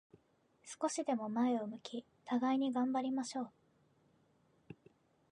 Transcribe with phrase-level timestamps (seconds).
[0.63, 3.51] 少しでも前を向き、互いに頑張りましょう。